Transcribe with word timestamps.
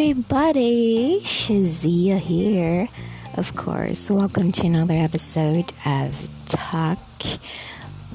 everybody, 0.00 1.20
Shazia 1.24 2.18
here. 2.18 2.88
Of 3.36 3.54
course, 3.54 4.10
welcome 4.10 4.50
to 4.52 4.66
another 4.66 4.94
episode 4.94 5.74
of 5.84 6.30
Talk 6.48 6.98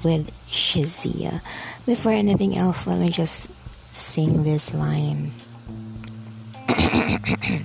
with 0.03 0.31
Shazia. 0.49 1.41
Before 1.85 2.11
anything 2.11 2.57
else, 2.57 2.87
let 2.87 2.97
me 2.97 3.09
just 3.09 3.51
sing 3.93 4.41
this 4.41 4.73
line. 4.73 5.31
right 6.67 7.61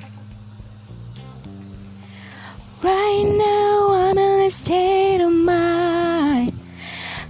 now, 3.24 3.88
I'm 3.90 4.18
in 4.18 4.40
a 4.42 4.50
state 4.50 5.22
of 5.22 5.32
mind. 5.32 6.52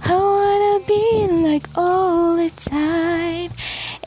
I 0.03 0.17
wanna 0.17 0.85
be 0.85 1.27
like 1.41 1.69
all 1.77 2.35
the 2.35 2.49
time. 2.49 3.30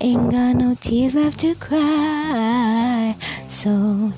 Ain't 0.04 0.30
got 0.30 0.56
no 0.56 0.74
tears 0.74 1.14
left 1.14 1.38
to 1.40 1.54
cry. 1.54 3.16
So, 3.48 4.12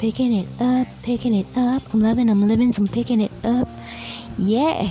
picking 0.00 0.32
it 0.32 0.48
up, 0.58 0.88
picking 1.04 1.34
it 1.34 1.46
up. 1.54 1.94
I'm 1.94 2.00
loving, 2.00 2.28
I'm 2.28 2.48
living, 2.48 2.72
so 2.72 2.82
I'm 2.82 2.88
picking 2.88 3.20
it 3.20 3.30
up. 3.44 3.68
Yeah. 4.36 4.90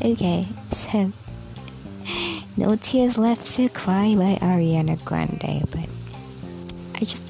Okay, 0.00 0.46
so. 0.70 1.10
No 2.56 2.76
Tears 2.76 3.18
Left 3.18 3.44
to 3.54 3.68
Cry 3.68 4.14
by 4.14 4.38
Ariana 4.40 5.04
Grande, 5.04 5.68
but 5.72 5.88
I 6.94 7.00
just. 7.00 7.24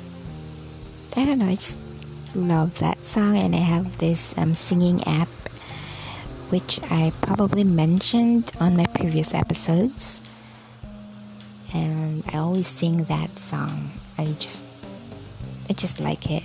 I 1.17 1.25
don't 1.25 1.39
know, 1.39 1.47
I 1.49 1.55
just 1.55 1.79
love 2.35 2.79
that 2.81 3.07
song, 3.07 3.39
and 3.39 3.55
I 3.55 3.61
have 3.61 3.97
this 3.97 4.37
um, 4.37 4.55
singing 4.55 5.03
app 5.05 5.29
which 6.51 6.79
I 6.91 7.11
probably 7.23 7.65
mentioned 7.65 8.53
on 8.61 8.77
my 8.77 8.85
previous 8.85 9.33
episodes 9.33 10.21
and 12.15 12.35
I 12.35 12.39
always 12.39 12.69
sing 12.69 13.05
that 13.05 13.39
song. 13.39 13.91
I 14.19 14.27
just 14.39 14.63
I 15.69 15.73
just 15.73 15.99
like 15.99 16.31
it. 16.31 16.45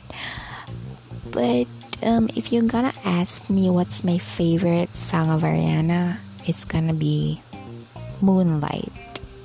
But 1.30 1.68
um, 2.02 2.30
if 2.36 2.52
you're 2.52 2.66
gonna 2.66 2.94
ask 3.06 3.50
me 3.50 3.70
what's 3.70 4.04
my 4.04 4.18
favorite 4.18 4.90
song 4.96 5.30
of 5.30 5.42
Ariana, 5.42 6.18
it's 6.48 6.66
gonna 6.66 6.94
be 6.94 7.42
Moonlight. 8.22 8.92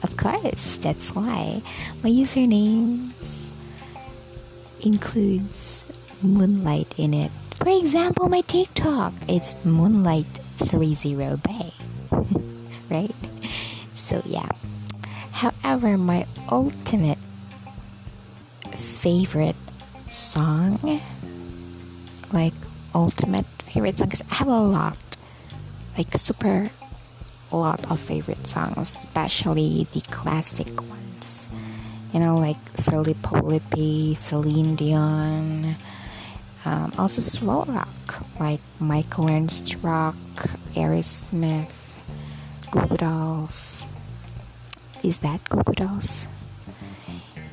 Of 0.02 0.16
course, 0.16 0.78
that's 0.78 1.14
why 1.14 1.60
my 2.02 2.10
username 2.10 3.12
includes 4.80 5.84
Moonlight 6.22 6.94
in 6.96 7.12
it. 7.12 7.32
For 7.56 7.68
example, 7.68 8.28
my 8.28 8.40
TikTok, 8.42 9.12
it's 9.28 9.56
Moonlight30 9.64 11.40
Bay. 11.42 11.72
right? 12.90 13.14
So, 13.94 14.22
yeah. 14.26 14.48
However, 15.34 15.98
my 15.98 16.26
ultimate 16.50 17.18
favorite 18.70 19.56
song, 20.08 21.00
like 22.32 22.54
ultimate 22.94 23.46
favorite 23.66 23.98
song, 23.98 24.08
because 24.08 24.22
I 24.30 24.34
have 24.36 24.48
a 24.48 24.60
lot, 24.60 24.96
like 25.98 26.14
super 26.16 26.70
lot 27.50 27.90
of 27.90 28.00
favorite 28.00 28.46
songs, 28.46 28.78
especially 28.78 29.86
the 29.92 30.00
classic 30.02 30.80
ones. 30.88 31.48
You 32.12 32.20
know, 32.20 32.36
like 32.38 32.58
Filippo 32.78 33.42
Lippi, 33.42 34.14
Celine 34.14 34.76
Dion, 34.76 35.74
um, 36.64 36.92
also 36.96 37.20
slow 37.20 37.64
rock, 37.64 38.22
like 38.38 38.60
Michael 38.78 39.26
Learns 39.26 39.60
to 39.62 39.78
Rock, 39.78 40.14
Aerosmith, 40.74 41.98
Goo 42.70 42.96
Dolls, 42.96 43.84
is 45.04 45.18
that 45.18 45.44
Goo 45.50 45.62
Dolls? 45.74 46.26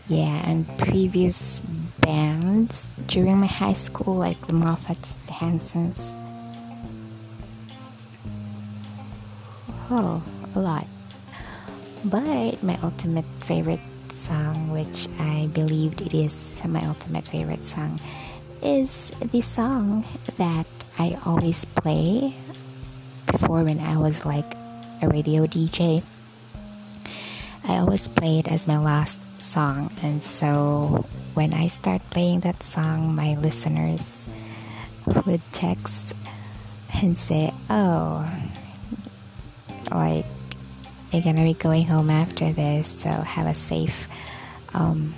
Yeah, 0.08 0.42
and 0.48 0.66
previous 0.80 1.60
bands 2.00 2.90
during 3.08 3.38
my 3.38 3.48
high 3.48 3.74
school, 3.74 4.16
like 4.16 4.40
the 4.48 4.54
Moffats, 4.54 5.20
the 5.28 5.34
Hansons. 5.34 6.16
Oh, 9.92 10.24
a 10.56 10.60
lot. 10.60 10.88
But 12.06 12.64
my 12.64 12.80
ultimate 12.82 13.28
favorite 13.42 13.84
song, 14.14 14.72
which 14.72 15.08
I 15.20 15.50
believed 15.54 16.02
it 16.02 16.14
is 16.14 16.62
my 16.66 16.80
ultimate 16.88 17.28
favorite 17.28 17.64
song, 17.64 18.00
is 18.64 19.12
the 19.20 19.42
song 19.42 20.06
that 20.38 20.68
I 20.98 21.20
always 21.26 21.66
play 21.66 22.34
before 23.28 23.64
when 23.64 23.80
I 23.80 23.98
was 23.98 24.26
like 24.26 24.56
a 25.02 25.10
radio 25.10 25.46
DJ. 25.46 26.04
I 27.68 27.78
always 27.78 28.08
play 28.08 28.40
it 28.40 28.48
as 28.52 28.68
my 28.68 28.78
last 28.78 29.20
song, 29.42 29.92
and 30.02 30.24
so 30.24 31.06
when 31.34 31.54
I 31.54 31.68
start 31.68 32.02
playing 32.10 32.42
that 32.42 32.64
song, 32.64 33.16
my 33.16 33.36
listeners 33.36 34.26
would 35.26 35.42
text 35.52 36.16
and 37.02 37.18
say, 37.18 37.54
Oh, 37.70 38.30
like 39.92 40.26
you're 41.12 41.22
gonna 41.22 41.44
be 41.44 41.54
going 41.54 41.86
home 41.86 42.10
after 42.10 42.52
this, 42.52 42.88
so 42.88 43.10
have 43.10 43.48
a 43.48 43.54
safe 43.54 44.08
um, 44.74 45.14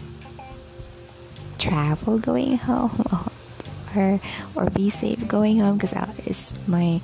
travel 1.57 2.19
going 2.19 2.57
home, 2.57 3.29
or 3.95 4.19
or 4.55 4.69
be 4.69 4.89
safe 4.89 5.27
going 5.27 5.59
home 5.59 5.77
because 5.77 5.93
it's 6.25 6.55
my 6.67 6.99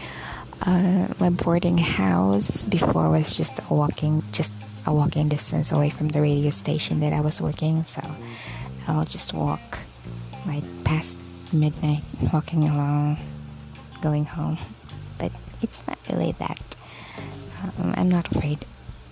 uh, 0.66 1.08
my 1.20 1.30
boarding 1.30 1.78
house. 1.78 2.66
Before 2.66 3.10
was 3.10 3.36
just 3.36 3.54
walking 3.70 4.24
just 4.32 4.54
a 4.90 4.94
walking 4.94 5.30
distance 5.30 5.72
away 5.72 5.92
from 5.92 6.08
the 6.10 6.20
radio 6.20 6.50
station 6.50 7.00
that 7.00 7.14
I 7.14 7.22
was 7.22 7.40
working, 7.40 7.86
so 7.86 8.02
I'll 8.88 9.06
just 9.06 9.34
walk 9.36 9.80
like 10.48 10.64
past 10.84 11.18
midnight, 11.54 12.02
walking 12.34 12.68
along, 12.68 13.18
going 14.02 14.26
home. 14.26 14.58
But 15.20 15.32
it's 15.62 15.86
not 15.88 16.00
really 16.10 16.32
that. 16.40 16.76
Um, 17.78 17.94
I'm 17.96 18.10
not 18.10 18.32
afraid 18.36 18.66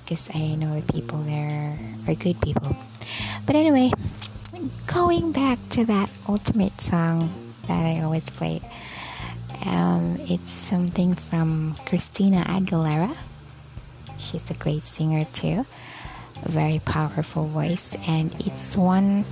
because 0.04 0.32
I 0.34 0.56
know 0.56 0.80
the 0.80 0.94
people 0.94 1.20
there 1.20 1.78
are 2.08 2.16
good 2.16 2.42
people. 2.42 2.76
But 3.46 3.56
anyway, 3.56 3.92
going 4.88 5.32
back 5.32 5.60
to 5.78 5.86
that 5.86 6.10
ultimate 6.28 6.82
song 6.82 7.32
that 7.68 7.86
I 7.86 8.02
always 8.02 8.28
play, 8.32 8.62
um, 9.64 10.18
it's 10.22 10.50
something 10.50 11.14
from 11.14 11.76
Christina 11.86 12.46
Aguilera 12.48 13.16
She's 14.28 14.52
a 14.52 14.56
great 14.56 14.86
singer 14.86 15.24
too, 15.32 15.66
very 16.44 16.80
powerful 16.80 17.48
voice, 17.48 17.96
and 18.06 18.36
it's 18.44 18.76
one 18.76 19.24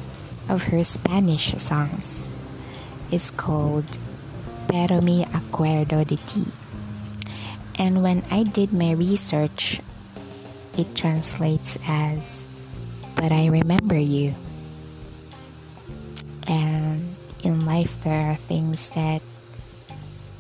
of 0.48 0.72
her 0.72 0.86
Spanish 0.86 1.52
songs. 1.60 2.30
It's 3.12 3.30
called 3.30 4.00
Pero 4.70 5.02
me 5.02 5.26
acuerdo 5.26 6.08
de 6.08 6.16
ti. 6.16 6.48
And 7.78 8.04
when 8.04 8.24
I 8.32 8.44
did 8.44 8.72
my 8.72 8.92
research, 8.92 9.82
it 10.78 10.96
translates 10.96 11.78
as 11.88 12.48
But 13.16 13.32
I 13.32 13.48
remember 13.48 13.98
you. 13.98 14.36
And 16.48 17.16
in 17.44 17.66
life, 17.66 18.02
there 18.04 18.32
are 18.32 18.36
things 18.36 18.92
that 18.92 19.22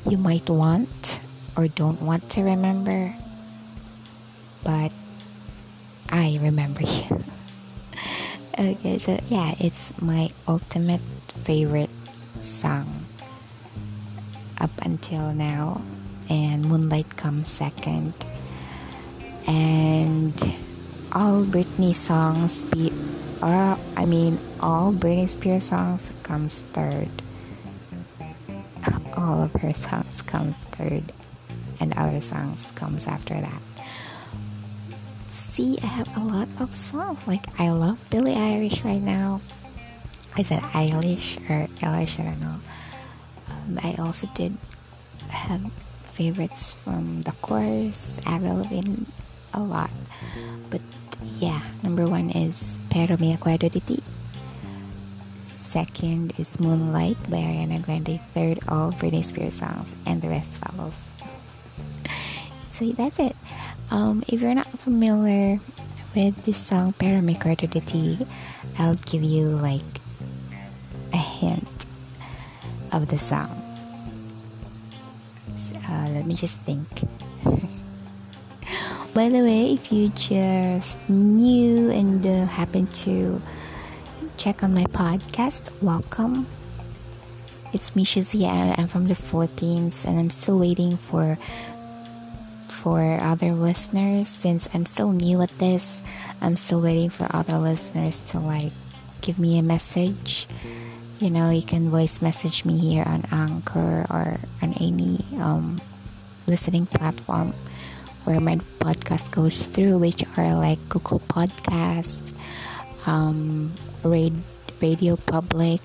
you 0.07 0.17
might 0.17 0.47
want 0.49 1.19
or 1.57 1.67
don't 1.67 2.01
want 2.01 2.29
to 2.31 2.43
remember 2.43 3.15
but 4.65 4.91
I 6.09 6.39
remember 6.41 6.81
you. 6.83 7.23
okay, 8.57 8.97
so 8.97 9.21
yeah, 9.29 9.53
it's 9.59 9.93
my 10.01 10.29
ultimate 10.47 11.01
favorite 11.45 11.93
song 12.41 13.05
up 14.59 14.71
until 14.81 15.31
now, 15.33 15.81
and 16.29 16.65
Moonlight 16.65 17.15
comes 17.15 17.47
second, 17.47 18.13
and 19.47 20.33
all 21.13 21.45
Britney 21.45 21.93
songs 21.93 22.65
be, 22.65 22.91
or 23.41 23.53
uh, 23.53 23.77
I 23.95 24.05
mean, 24.05 24.39
all 24.59 24.91
Britney 24.91 25.29
Spears 25.29 25.65
songs 25.65 26.09
comes 26.23 26.63
third. 26.73 27.09
All 29.15 29.43
of 29.43 29.53
her 29.61 29.73
songs 29.73 30.21
comes 30.23 30.59
third, 30.73 31.13
and 31.79 31.93
other 31.97 32.19
songs 32.19 32.71
comes 32.75 33.07
after 33.07 33.39
that 33.39 33.74
see, 35.55 35.79
I 35.81 35.85
have 35.85 36.11
a 36.17 36.19
lot 36.19 36.49
of 36.59 36.75
songs. 36.75 37.25
Like, 37.25 37.47
I 37.57 37.69
love 37.69 38.03
Billie 38.09 38.35
Eilish 38.35 38.83
right 38.83 38.99
now. 38.99 39.39
I 40.35 40.43
said 40.43 40.59
Eilish 40.75 41.39
or 41.49 41.71
Eilish, 41.79 42.19
I 42.19 42.23
don't 42.27 42.41
know. 42.41 42.59
Um, 43.47 43.79
I 43.81 43.95
also 43.97 44.27
did 44.35 44.57
have 45.29 45.71
favorites 46.03 46.73
from 46.73 47.21
the 47.21 47.31
chorus, 47.39 48.19
Avril 48.25 48.57
Lavigne, 48.67 49.07
a 49.53 49.61
lot. 49.61 49.91
But 50.69 50.81
yeah, 51.39 51.61
number 51.81 52.05
one 52.05 52.31
is 52.31 52.77
Pero 52.89 53.15
Me 53.15 53.33
Acuerdo 53.33 53.71
de 53.71 53.79
Ti. 53.79 54.03
Second 55.39 56.33
is 56.37 56.59
Moonlight 56.59 57.31
by 57.31 57.37
Ariana 57.37 57.81
Grande. 57.81 58.19
Third, 58.33 58.59
all 58.67 58.91
Britney 58.91 59.23
Spears 59.23 59.55
songs, 59.55 59.95
and 60.05 60.21
the 60.21 60.27
rest 60.27 60.59
follows. 60.59 61.11
so 62.71 62.91
that's 62.91 63.19
it. 63.19 63.37
Um, 63.91 64.23
if 64.27 64.41
you're 64.41 64.55
not 64.55 64.67
familiar 64.79 65.59
with 66.15 66.43
this 66.43 66.57
song 66.57 66.93
Pero 66.97 67.21
Me 67.21 67.35
Acuerdo 67.35 67.69
de 67.69 67.81
Ti, 67.81 68.25
I'll 68.79 68.95
give 68.95 69.23
you 69.23 69.47
like 69.47 69.85
a 71.13 71.17
hint 71.17 71.85
of 72.91 73.07
the 73.09 73.17
song. 73.17 73.61
So, 75.55 75.75
uh, 75.87 76.09
let 76.09 76.25
me 76.25 76.33
just 76.35 76.57
think. 76.59 76.87
By 79.13 79.29
the 79.29 79.41
way, 79.41 79.73
if 79.73 79.91
you 79.91 80.09
just 80.09 80.97
new 81.07 81.89
and 81.91 82.25
uh, 82.25 82.45
happen 82.47 82.87
to 83.05 83.41
check 84.37 84.63
on 84.63 84.73
my 84.73 84.85
podcast, 84.85 85.71
welcome. 85.81 86.47
It's 87.71 87.95
me 87.95 88.03
Shazia 88.05 88.47
and 88.47 88.79
I'm 88.79 88.87
from 88.87 89.07
the 89.07 89.15
Philippines 89.15 90.05
and 90.05 90.17
I'm 90.17 90.29
still 90.29 90.59
waiting 90.59 90.97
for 90.97 91.37
for 92.85 93.17
other 93.17 93.49
listeners 93.49 94.29
since 94.29 94.69
I'm 94.71 94.85
still 94.85 95.09
new 95.09 95.41
at 95.41 95.49
this. 95.57 96.03
I'm 96.39 96.55
still 96.55 96.83
waiting 96.83 97.09
for 97.09 97.25
other 97.33 97.57
listeners 97.57 98.21
to 98.29 98.37
like 98.37 98.73
give 99.21 99.39
me 99.39 99.57
a 99.57 99.63
message. 99.63 100.45
You 101.17 101.31
know, 101.31 101.49
you 101.49 101.63
can 101.63 101.89
voice 101.89 102.21
message 102.21 102.63
me 102.63 102.77
here 102.77 103.01
on 103.01 103.25
Anchor 103.31 104.05
or 104.07 104.37
on 104.61 104.77
any 104.77 105.25
um, 105.41 105.81
listening 106.45 106.85
platform 106.85 107.57
where 108.23 108.39
my 108.39 108.57
podcast 108.77 109.33
goes 109.33 109.65
through, 109.65 109.97
which 109.97 110.23
are 110.37 110.53
like 110.53 110.77
Google 110.87 111.21
Podcasts, 111.25 112.37
um, 113.07 113.73
Radio 114.77 115.15
Public, 115.15 115.81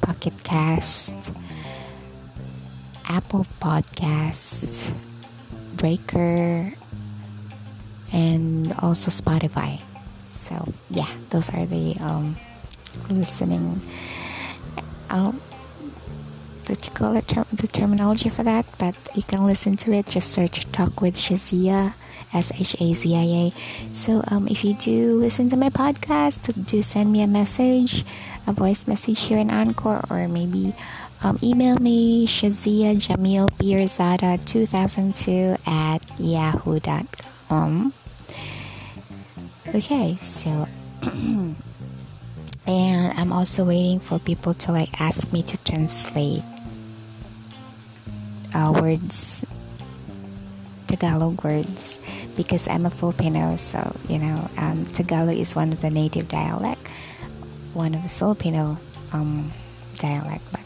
Pocket 0.00 0.34
Cast, 0.44 1.34
Apple 3.08 3.46
Podcasts, 3.58 4.94
Breaker, 5.80 6.72
and 8.12 8.72
also 8.84 9.08
Spotify. 9.08 9.80
So 10.28 10.72
yeah, 10.92 11.08
those 11.30 11.48
are 11.50 11.64
the 11.64 11.96
um, 12.00 12.36
listening. 13.08 13.80
Um, 15.08 15.40
what 16.68 16.86
you 16.86 16.92
call 16.92 17.20
ter- 17.22 17.48
the 17.50 17.66
terminology 17.66 18.28
for 18.28 18.44
that, 18.44 18.66
but 18.78 18.94
you 19.16 19.24
can 19.24 19.44
listen 19.44 19.74
to 19.88 19.92
it. 19.96 20.06
Just 20.06 20.30
search 20.30 20.70
"Talk 20.70 21.00
with 21.00 21.16
Shazia," 21.16 21.94
S 22.32 22.52
H 22.54 22.76
A 22.78 22.92
Z 22.92 23.16
I 23.16 23.26
A. 23.48 23.94
So 23.96 24.22
um, 24.28 24.46
if 24.46 24.62
you 24.62 24.74
do 24.74 25.16
listen 25.16 25.48
to 25.48 25.56
my 25.56 25.70
podcast, 25.70 26.44
do 26.66 26.82
send 26.82 27.10
me 27.10 27.22
a 27.22 27.26
message 27.26 28.04
a 28.46 28.52
voice 28.52 28.86
message 28.86 29.20
here 29.20 29.38
in 29.38 29.50
Anchor, 29.50 30.02
or 30.10 30.28
maybe 30.28 30.74
um, 31.22 31.38
email 31.42 31.76
me 31.78 32.26
Shazia 32.26 32.94
Jamil 32.96 33.48
Pirzada 33.50 34.38
2002 34.44 35.56
at 35.66 35.98
yahoo.com. 36.18 37.92
Okay, 39.74 40.16
so 40.16 40.66
and 42.66 43.18
I'm 43.18 43.32
also 43.32 43.64
waiting 43.64 44.00
for 44.00 44.18
people 44.18 44.54
to 44.54 44.72
like 44.72 45.00
ask 45.00 45.32
me 45.32 45.42
to 45.42 45.56
translate 45.64 46.42
uh, 48.54 48.72
words 48.80 49.44
Tagalog 50.88 51.44
words 51.44 52.00
because 52.36 52.66
I'm 52.66 52.84
a 52.84 52.90
Filipino 52.90 53.56
so 53.56 53.94
you 54.08 54.18
know 54.18 54.50
um, 54.58 54.86
Tagalog 54.86 55.36
is 55.36 55.54
one 55.54 55.72
of 55.72 55.80
the 55.80 55.90
native 55.90 56.28
dialect 56.28 56.88
one 57.74 57.94
of 57.94 58.02
the 58.02 58.08
Filipino 58.08 58.78
um, 59.12 59.52
dialect, 60.00 60.42
but 60.50 60.60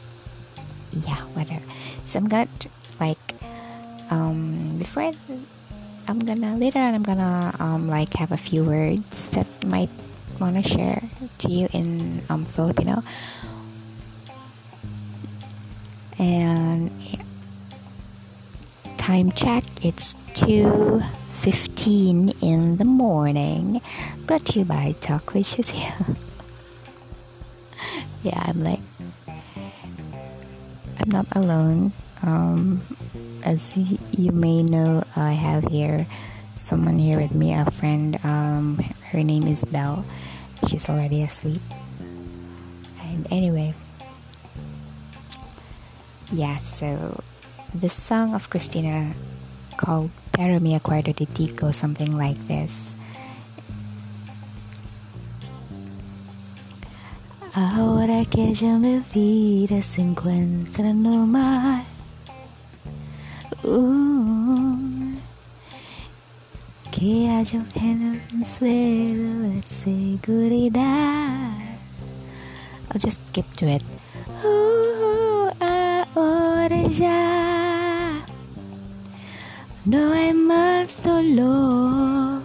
yeah, 1.06 1.22
whatever. 1.34 1.64
So 2.04 2.18
I'm 2.18 2.28
gonna 2.28 2.48
like 3.00 3.18
um, 4.10 4.78
before 4.78 5.12
I'm 6.06 6.18
gonna 6.18 6.56
later 6.56 6.78
on 6.78 6.94
I'm 6.94 7.02
gonna 7.02 7.54
um, 7.58 7.88
like 7.88 8.14
have 8.14 8.32
a 8.32 8.36
few 8.36 8.64
words 8.64 9.30
that 9.30 9.46
might 9.64 9.90
wanna 10.40 10.62
share 10.62 11.02
to 11.38 11.50
you 11.50 11.68
in 11.72 12.22
um, 12.28 12.44
Filipino. 12.44 13.02
And 16.18 16.90
time 18.96 19.32
check 19.32 19.64
it's 19.82 20.14
2.15 20.34 22.42
in 22.42 22.76
the 22.76 22.84
morning 22.84 23.80
brought 24.26 24.44
to 24.46 24.60
you 24.60 24.64
by 24.64 24.94
Talk 25.00 25.34
with 25.34 25.44
Shazia 25.44 26.16
yeah, 28.24 28.42
I'm 28.46 28.64
like, 28.64 28.80
I'm 31.04 31.10
not 31.10 31.36
alone. 31.36 31.92
Um, 32.22 32.80
as 33.44 33.76
you 33.76 34.32
may 34.32 34.62
know, 34.62 35.04
I 35.14 35.32
have 35.32 35.64
here 35.64 36.06
someone 36.56 36.98
here 36.98 37.20
with 37.20 37.34
me, 37.34 37.52
a 37.52 37.68
friend. 37.70 38.16
Um, 38.24 38.80
her 39.12 39.22
name 39.22 39.46
is 39.46 39.66
Belle. 39.66 40.02
She's 40.66 40.88
already 40.88 41.22
asleep. 41.22 41.60
And 43.02 43.30
anyway, 43.30 43.74
yeah, 46.32 46.56
so 46.56 47.20
the 47.74 47.90
song 47.90 48.34
of 48.34 48.48
Christina 48.48 49.12
called 49.76 50.08
mi 50.38 50.72
acuerdo 50.72 51.14
de 51.14 51.26
ti 51.26 51.52
goes 51.52 51.76
something 51.76 52.16
like 52.16 52.48
this. 52.48 52.94
Ahora 57.56 58.24
que 58.24 58.52
ya 58.52 58.78
mi 58.78 59.00
vida 59.14 59.80
se 59.80 60.00
encuentra 60.00 60.92
normal. 60.92 61.84
Uh, 63.62 65.14
que 66.90 67.30
haya 67.30 67.64
en 67.76 68.02
el 68.02 68.20
consuelo 68.28 69.38
de 69.48 69.62
seguridad. 69.62 71.52
I'll 72.90 73.00
just 73.00 73.24
skip 73.28 73.46
to 73.58 73.68
it. 73.68 73.84
Uh, 74.42 75.50
ahora 76.16 76.88
ya 76.88 78.20
no 79.84 80.12
hay 80.12 80.34
más 80.34 81.00
dolor. 81.04 82.42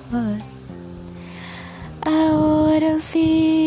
Ahora 2.05 2.91
al 2.91 3.01
fin 3.01 3.58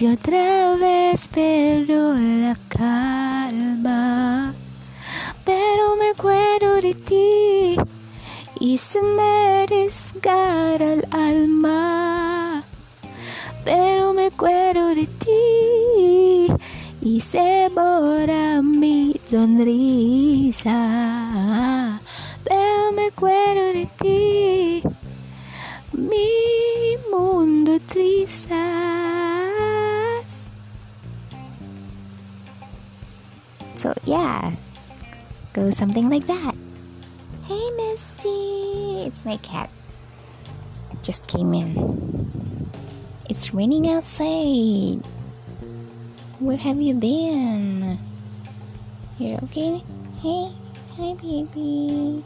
y 0.00 0.06
otra 0.06 0.76
vez 0.76 1.26
perdo 1.26 2.14
la 2.14 2.56
calma, 2.68 4.54
pero 5.44 5.96
me 5.96 6.10
acuerdo 6.10 6.76
de 6.80 6.94
ti 6.94 7.76
y 8.60 8.78
se 8.78 9.02
me 9.02 9.66
desgarra 9.68 10.92
el 10.92 11.04
alma, 11.10 12.62
pero 13.64 14.14
me 14.14 14.26
acuerdo 14.26 14.94
de 14.94 15.06
ti 15.06 16.46
y 17.00 17.20
se 17.20 17.68
borra 17.74 18.62
mi 18.62 19.20
sonrisa 19.26 21.17
yeah, 34.08 34.56
go 35.52 35.70
something 35.70 36.08
like 36.08 36.26
that. 36.26 36.54
Hey 37.44 37.68
Missy, 37.76 39.04
it's 39.04 39.22
my 39.22 39.36
cat. 39.44 39.68
Just 41.02 41.28
came 41.28 41.52
in. 41.52 41.76
It's 43.28 43.52
raining 43.52 43.86
outside. 43.90 45.04
Where 46.40 46.56
have 46.56 46.80
you 46.80 46.94
been? 46.94 47.98
You're 49.18 49.44
okay? 49.44 49.84
Hey, 50.24 50.56
hi 50.96 51.12
baby. 51.20 52.24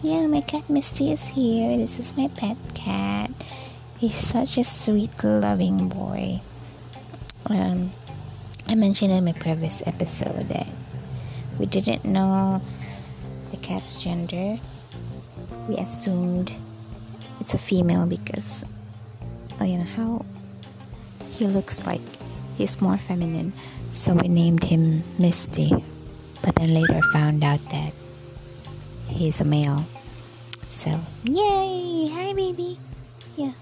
Yeah, 0.00 0.26
my 0.28 0.40
cat 0.40 0.64
Misty 0.70 1.12
is 1.12 1.28
here. 1.28 1.76
This 1.76 2.00
is 2.00 2.16
my 2.16 2.28
pet 2.28 2.56
cat. 2.72 3.30
He's 3.98 4.16
such 4.16 4.56
a 4.56 4.64
sweet, 4.64 5.22
loving 5.22 5.90
boy. 5.90 6.40
Um, 7.46 7.92
I 8.66 8.74
mentioned 8.74 9.12
in 9.12 9.26
my 9.26 9.36
previous 9.36 9.82
episode 9.86 10.48
that 10.48 10.66
we 11.58 11.66
didn't 11.66 12.04
know 12.04 12.62
the 13.50 13.56
cat's 13.58 14.02
gender. 14.02 14.58
We 15.68 15.76
assumed 15.76 16.52
it's 17.40 17.54
a 17.54 17.58
female 17.58 18.06
because, 18.06 18.64
oh, 19.60 19.64
you 19.64 19.78
know 19.78 19.84
how 19.84 20.24
he 21.30 21.46
looks 21.46 21.84
like. 21.86 22.00
He's 22.56 22.80
more 22.80 22.98
feminine, 22.98 23.52
so 23.90 24.14
we 24.14 24.28
named 24.28 24.64
him 24.64 25.02
Misty. 25.18 25.72
But 26.42 26.54
then 26.56 26.74
later 26.74 27.00
found 27.12 27.44
out 27.44 27.60
that 27.70 27.94
he's 29.08 29.40
a 29.40 29.44
male. 29.44 29.84
So, 30.68 31.00
yay! 31.24 32.08
Hi, 32.12 32.32
baby. 32.32 32.78
Yeah. 33.36 33.52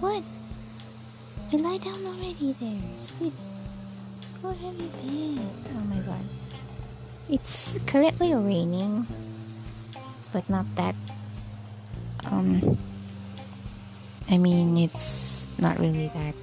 What? 0.00 0.22
You 1.50 1.58
lie 1.58 1.78
down 1.78 2.04
already 2.06 2.54
there. 2.60 2.80
Sleep. 2.98 3.32
How 4.42 4.50
have 4.50 4.80
you 4.80 4.90
been? 5.02 5.50
Oh 5.76 5.84
my 5.88 5.98
god. 6.00 6.41
It's 7.28 7.78
currently 7.86 8.34
raining, 8.34 9.06
but 10.32 10.48
not 10.50 10.66
that. 10.76 10.94
Um, 12.24 12.76
I 14.28 14.38
mean, 14.38 14.76
it's 14.76 15.46
not 15.58 15.78
really 15.78 16.10
that 16.14 16.34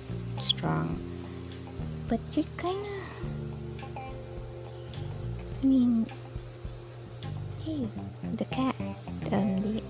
strong. 0.41 0.97
But 2.07 2.19
you're 2.33 2.45
kinda. 2.57 2.89
I 5.61 5.65
mean, 5.65 6.07
hey, 7.65 7.87
the 8.35 8.45
cat. 8.45 8.75
Um, 9.31 9.61
the. 9.61 9.81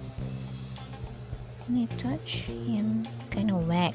When 1.68 1.84
I 1.84 1.96
touch 1.96 2.50
him, 2.50 3.08
kinda 3.30 3.56
wet. 3.56 3.94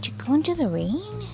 Did 0.00 0.06
you 0.06 0.12
go 0.24 0.34
into 0.34 0.54
the 0.54 0.68
rain? 0.68 1.26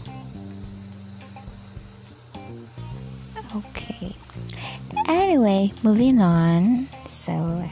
Anyway, 5.09 5.73
moving 5.83 6.21
on. 6.21 6.87
So, 7.09 7.65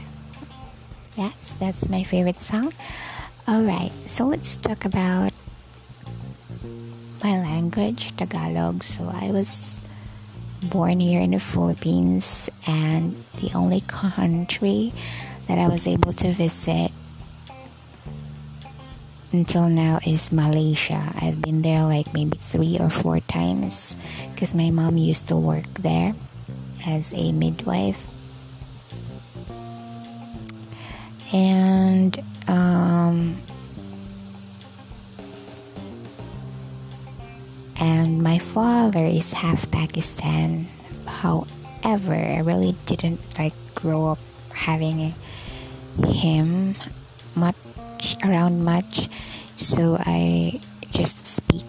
that's 1.16 1.54
that's 1.54 1.88
my 1.88 2.02
favorite 2.02 2.40
song. 2.40 2.72
All 3.46 3.62
right. 3.62 3.92
So 4.08 4.24
let's 4.24 4.56
talk 4.56 4.84
about 4.84 5.32
my 7.22 7.36
language, 7.36 8.16
Tagalog. 8.16 8.82
So 8.82 9.12
I 9.12 9.30
was 9.30 9.80
born 10.64 11.00
here 11.00 11.20
in 11.20 11.32
the 11.32 11.38
Philippines, 11.38 12.48
and 12.66 13.12
the 13.36 13.52
only 13.52 13.84
country 13.84 14.92
that 15.46 15.58
I 15.58 15.68
was 15.68 15.86
able 15.86 16.12
to 16.24 16.32
visit 16.32 16.90
until 19.32 19.68
now 19.68 20.00
is 20.08 20.32
Malaysia. 20.32 21.12
I've 21.20 21.42
been 21.42 21.60
there 21.60 21.84
like 21.84 22.12
maybe 22.16 22.40
three 22.40 22.80
or 22.80 22.88
four 22.88 23.20
times 23.20 23.94
because 24.32 24.54
my 24.54 24.70
mom 24.72 24.96
used 24.96 25.28
to 25.28 25.36
work 25.36 25.68
there 25.84 26.16
as 26.86 27.12
a 27.14 27.32
midwife. 27.32 28.06
And 31.32 32.16
um, 32.46 33.36
and 37.80 38.22
my 38.22 38.38
father 38.38 39.04
is 39.04 39.32
half 39.32 39.70
Pakistan. 39.70 40.68
However, 41.06 42.14
I 42.14 42.40
really 42.40 42.76
didn't 42.86 43.20
like 43.38 43.54
grow 43.74 44.06
up 44.06 44.18
having 44.52 45.14
him 46.06 46.76
much 47.34 47.56
around 48.24 48.64
much, 48.64 49.08
so 49.56 49.96
I 49.98 50.60
just 50.92 51.26
speak 51.26 51.64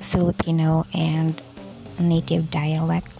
Filipino 0.00 0.86
and 0.94 1.40
native 1.98 2.50
dialect 2.50 3.17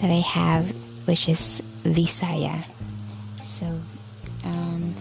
that 0.00 0.10
I 0.10 0.22
have, 0.22 0.70
which 1.06 1.28
is 1.28 1.62
Visaya. 1.82 2.64
So, 3.42 3.66
um, 4.44 4.94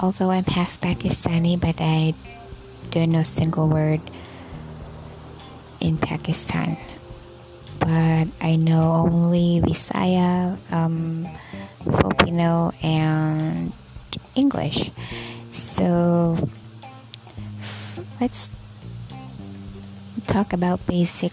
although 0.00 0.30
I'm 0.30 0.44
half 0.44 0.80
Pakistani, 0.80 1.58
but 1.60 1.76
I 1.80 2.14
don't 2.90 3.12
know 3.12 3.22
single 3.22 3.68
word 3.68 4.00
in 5.80 5.98
Pakistan. 5.98 6.76
But 7.78 8.28
I 8.40 8.56
know 8.56 9.06
only 9.06 9.60
Visaya, 9.62 10.58
um, 10.72 11.26
Filipino, 11.84 12.72
and 12.82 13.72
English. 14.34 14.90
So 15.50 16.36
let's 18.20 18.50
talk 20.26 20.52
about 20.52 20.84
basic 20.86 21.32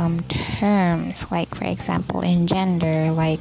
um, 0.00 0.24
terms, 0.24 1.30
like 1.30 1.52
for 1.54 1.64
example, 1.64 2.22
in 2.22 2.46
gender, 2.46 3.12
like 3.12 3.40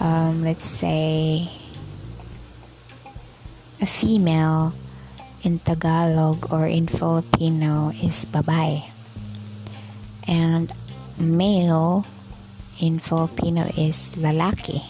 um, 0.00 0.42
let's 0.42 0.66
say 0.66 1.46
a 3.80 3.86
female 3.86 4.74
in 5.44 5.60
Tagalog 5.60 6.50
or 6.50 6.66
in 6.66 6.88
Filipino 6.88 7.94
is 8.02 8.26
babae, 8.26 8.90
and 10.26 10.72
male 11.16 12.04
in 12.80 12.98
Filipino 12.98 13.62
is 13.78 14.10
lalaki. 14.18 14.82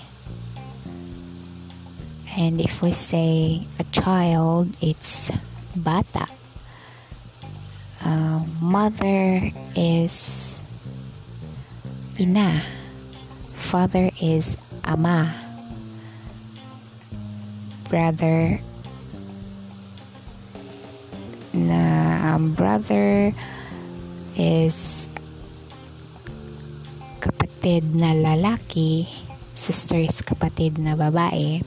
And 2.38 2.60
if 2.60 2.80
we 2.80 2.92
say 2.92 3.66
a 3.78 3.84
child, 3.92 4.72
it's 4.80 5.30
bata. 5.76 6.37
Mother 8.68 9.48
is 9.72 10.60
ina. 12.20 12.60
Father 13.56 14.12
is 14.20 14.60
ama. 14.84 15.32
Brother 17.88 18.60
na 21.56 21.80
um, 22.36 22.52
brother 22.52 23.32
is 24.36 25.08
kapatid 27.24 27.96
na 27.96 28.12
lalaki, 28.12 29.08
sister 29.56 29.96
is 29.96 30.20
kapatid 30.20 30.76
na 30.76 30.92
babae. 30.92 31.64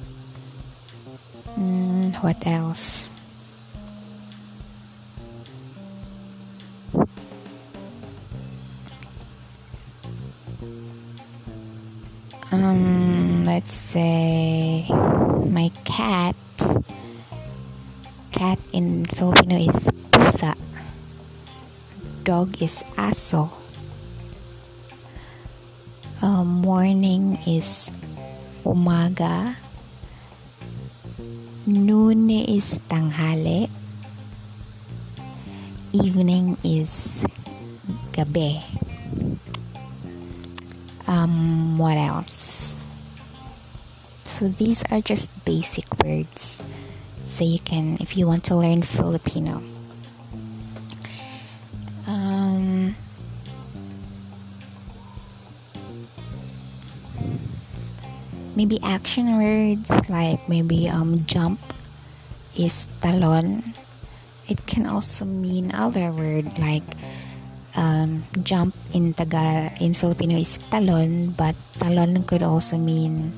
Mm, 1.58 2.13
what 2.22 2.46
else? 2.46 3.11
Let's 13.62 13.77
say 13.77 14.89
my 15.46 15.70
cat. 15.86 16.34
Cat 18.34 18.58
in 18.74 19.06
Filipino 19.06 19.53
is 19.53 19.86
pusa. 20.10 20.58
Dog 22.25 22.58
is 22.58 22.82
aso. 22.98 23.53
Uh, 26.25 26.41
morning 26.41 27.38
is 27.46 27.94
umaga. 28.65 29.53
Noon 31.70 32.34
is 32.34 32.82
tanghali. 32.89 33.70
Evening 35.94 36.58
is 36.65 37.22
gabi. 38.10 38.58
Um, 41.06 41.77
what 41.77 41.98
else? 42.01 42.71
So 44.41 44.50
these 44.50 44.81
are 44.89 45.05
just 45.05 45.29
basic 45.45 45.86
words. 46.01 46.65
So 47.29 47.45
you 47.45 47.62
can, 47.62 48.01
if 48.01 48.17
you 48.17 48.25
want 48.25 48.41
to 48.50 48.57
learn 48.57 48.81
Filipino. 48.81 49.62
Um, 52.10 52.98
maybe 58.57 58.81
action 58.81 59.38
words 59.38 59.93
like 60.10 60.41
maybe 60.50 60.89
um 60.89 61.21
jump 61.29 61.62
is 62.57 62.89
talon. 62.98 63.77
It 64.50 64.65
can 64.65 64.89
also 64.89 65.21
mean 65.21 65.69
other 65.69 66.10
word 66.10 66.50
like 66.57 66.98
um, 67.77 68.25
jump 68.41 68.74
in 68.89 69.13
Taga 69.13 69.69
in 69.77 69.93
Filipino 69.93 70.33
is 70.33 70.57
talon, 70.74 71.29
but 71.38 71.53
talon 71.77 72.25
could 72.25 72.41
also 72.41 72.81
mean 72.81 73.38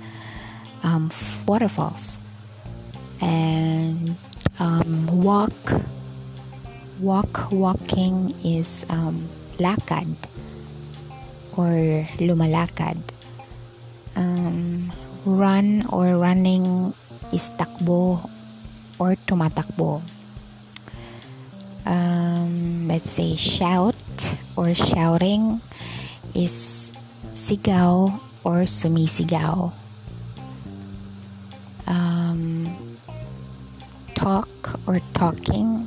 um, 0.84 1.10
waterfalls. 1.48 2.20
And 3.22 4.16
um, 4.60 5.08
walk, 5.24 5.56
walk, 7.00 7.52
walking 7.52 8.36
is 8.44 8.86
um, 8.90 9.28
lakad 9.58 10.16
or 11.56 12.06
lumalakad. 12.20 13.00
Um, 14.16 14.92
run 15.26 15.88
or 15.90 16.18
running 16.20 16.94
is 17.32 17.50
takbo 17.58 18.30
or 19.00 19.16
tumatakbo. 19.26 20.02
Um, 21.86 22.88
let's 22.88 23.10
say 23.10 23.36
shout 23.36 23.96
or 24.56 24.74
shouting 24.74 25.60
is 26.36 26.92
sigaw 27.34 28.20
or 28.44 28.64
sumisigaw. 28.64 29.83
Talk 34.24 34.80
or 34.88 35.04
talking 35.12 35.84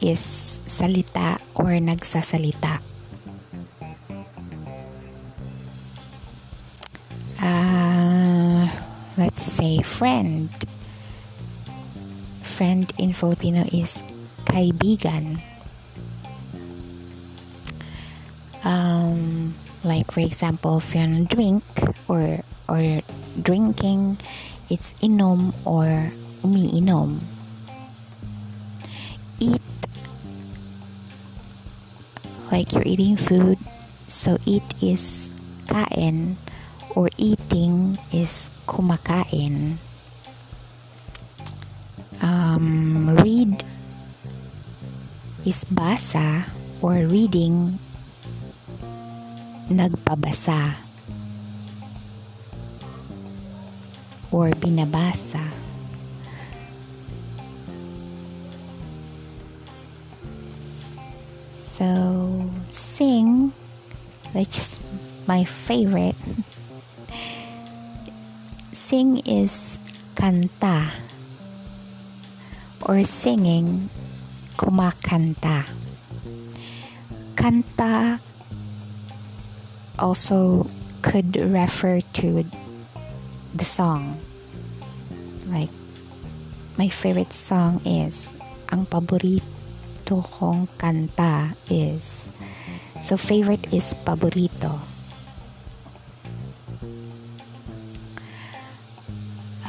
is 0.00 0.56
salita 0.64 1.36
or 1.52 1.76
nagsasalita. 1.76 2.80
Uh, 7.36 8.64
let's 9.20 9.44
say 9.44 9.84
friend. 9.84 10.48
Friend 12.40 12.88
in 12.96 13.12
Filipino 13.12 13.68
is 13.68 14.00
kaibigan. 14.48 15.44
Um, 18.64 19.52
like 19.84 20.08
for 20.10 20.24
example, 20.24 20.78
if 20.80 20.94
you're 20.96 21.04
on 21.04 21.20
a 21.20 21.24
drink 21.28 21.64
or 22.08 22.40
or 22.64 23.04
drinking, 23.36 24.16
it's 24.70 24.94
inom 24.98 25.54
or 25.64 26.10
umiinom. 26.42 27.22
Eat 29.38 29.62
like 32.50 32.72
you're 32.72 32.86
eating 32.86 33.16
food, 33.16 33.58
so 34.08 34.38
eat 34.46 34.64
is 34.82 35.30
kain 35.66 36.36
or 36.94 37.10
eating 37.18 37.98
is 38.12 38.50
kumakain. 38.66 39.76
Um, 42.22 43.12
read 43.22 43.62
is 45.44 45.62
basa 45.68 46.48
or 46.80 47.06
reading 47.06 47.78
nagpabasa 49.70 50.85
or 54.36 54.52
binabasa. 54.52 55.40
So, 61.72 62.44
sing, 62.68 63.56
which 64.36 64.60
is 64.60 64.76
my 65.24 65.48
favorite. 65.48 66.20
Sing 68.76 69.24
is 69.24 69.80
kanta 70.12 70.92
or 72.84 73.00
singing 73.08 73.88
kumakanta. 74.60 75.64
Kanta 77.40 78.20
also 79.96 80.68
could 81.00 81.36
refer 81.40 82.04
to 82.20 82.44
the 83.56 83.64
song. 83.64 84.25
Like, 85.46 85.70
my 86.76 86.88
favorite 86.90 87.32
song 87.32 87.80
is, 87.86 88.34
ang 88.66 88.84
paborito 88.86 90.26
kong 90.26 90.66
kanta 90.74 91.54
is, 91.70 92.26
so 93.02 93.16
favorite 93.16 93.70
is 93.72 93.94
paborito. 94.02 94.74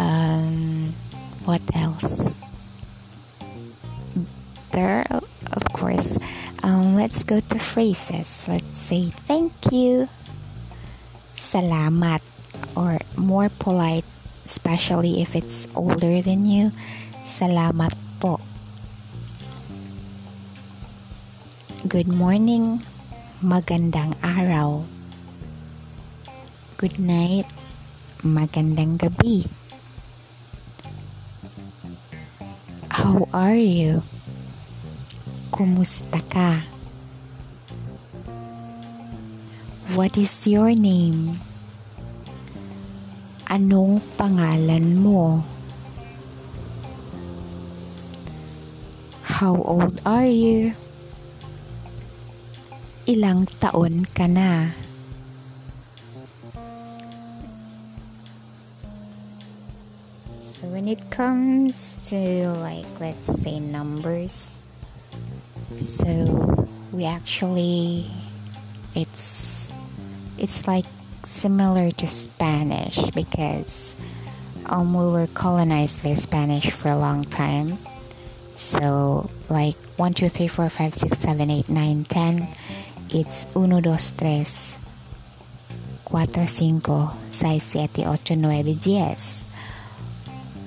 Um, 0.01 0.93
what 1.45 1.61
else? 1.77 2.33
There, 4.73 5.05
of 5.53 5.63
course, 5.73 6.17
um, 6.61 6.97
let's 6.97 7.21
go 7.21 7.39
to 7.39 7.57
phrases. 7.57 8.49
Let's 8.49 8.77
say 8.77 9.13
thank 9.29 9.53
you, 9.71 10.09
salamat, 11.33 12.21
or 12.73 12.97
more 13.17 13.49
polite, 13.49 14.05
especially 14.57 15.21
if 15.21 15.37
it's 15.37 15.69
older 15.77 16.17
than 16.25 16.49
you, 16.49 16.73
salamat 17.21 17.93
po. 18.17 18.41
Good 21.85 22.09
morning, 22.09 22.81
magandang 23.37 24.17
araw. 24.25 24.81
Good 26.81 26.97
night, 26.97 27.45
magandang 28.25 28.97
gabi. 28.97 29.45
How 32.89 33.29
are 33.29 33.61
you? 33.61 34.01
Kumusta 35.53 36.17
ka? 36.33 36.65
What 39.93 40.17
is 40.17 40.33
your 40.49 40.73
name? 40.73 41.46
Anong 43.47 44.03
pangalan 44.19 44.99
mo? 44.99 45.39
How 49.23 49.55
old 49.63 50.03
are 50.03 50.27
you? 50.27 50.75
Ilang 53.07 53.47
taon 53.63 54.03
ka 54.11 54.27
na? 54.27 54.75
So 60.59 60.67
when 60.67 60.91
it 60.91 61.07
comes 61.07 61.95
to 62.11 62.51
like 62.59 62.91
let's 62.99 63.31
say 63.31 63.63
numbers 63.63 64.59
so 65.71 66.11
we 66.91 67.07
actually 67.07 68.11
it's 68.91 69.71
it's 70.35 70.67
like 70.67 70.83
similar 71.27 71.91
to 71.91 72.07
Spanish 72.07 72.97
because 73.11 73.95
um, 74.65 74.93
we 74.93 75.05
were 75.05 75.27
colonized 75.27 76.03
by 76.03 76.13
Spanish 76.15 76.71
for 76.71 76.89
a 76.89 76.97
long 76.97 77.23
time. 77.23 77.77
So 78.55 79.29
like 79.49 79.75
1, 79.97 80.13
2, 80.13 80.29
3, 80.29 80.47
4, 80.47 80.69
5, 80.69 80.93
6, 80.93 81.17
7, 81.17 81.49
8, 81.49 81.69
9, 81.69 82.03
10. 82.05 82.47
It's 83.09 83.43
1, 83.53 83.69
2, 83.69 83.81
3, 83.81 84.43
4, 86.05 86.29
5, 86.29 87.63
6, 87.63 87.97
7, 87.97 88.39
8, 88.45 88.59
9, 88.59 88.93
10. 88.93 89.47